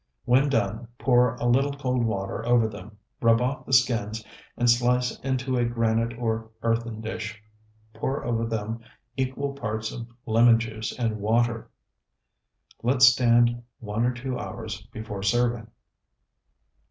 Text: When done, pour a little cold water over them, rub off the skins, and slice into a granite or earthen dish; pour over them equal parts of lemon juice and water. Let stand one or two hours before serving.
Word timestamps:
When 0.25 0.49
done, 0.49 0.87
pour 0.97 1.35
a 1.35 1.45
little 1.45 1.73
cold 1.73 2.03
water 2.05 2.43
over 2.43 2.67
them, 2.67 2.97
rub 3.21 3.39
off 3.39 3.67
the 3.67 3.73
skins, 3.73 4.25
and 4.57 4.67
slice 4.67 5.19
into 5.19 5.57
a 5.57 5.63
granite 5.65 6.17
or 6.17 6.49
earthen 6.63 7.01
dish; 7.01 7.39
pour 7.93 8.25
over 8.25 8.47
them 8.47 8.79
equal 9.15 9.53
parts 9.53 9.91
of 9.91 10.07
lemon 10.25 10.57
juice 10.59 10.91
and 10.97 11.19
water. 11.19 11.69
Let 12.81 13.03
stand 13.03 13.61
one 13.79 14.03
or 14.03 14.11
two 14.11 14.39
hours 14.39 14.81
before 14.91 15.21
serving. 15.21 15.67